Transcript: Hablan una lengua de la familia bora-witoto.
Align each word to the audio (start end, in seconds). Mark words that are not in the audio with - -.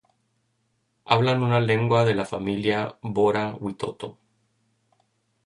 Hablan 1.05 1.43
una 1.43 1.59
lengua 1.59 2.03
de 2.05 2.15
la 2.15 2.25
familia 2.31 2.81
bora-witoto. 3.03 4.17